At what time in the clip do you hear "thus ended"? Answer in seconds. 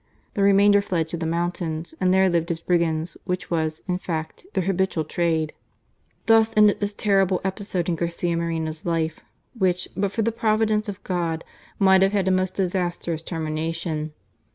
6.25-6.79